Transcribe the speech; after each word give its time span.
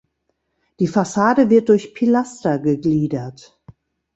Die 0.79 0.87
Fassade 0.87 1.51
wird 1.51 1.69
durch 1.69 1.93
Pilaster 1.93 2.57
gegliedert. 2.57 3.61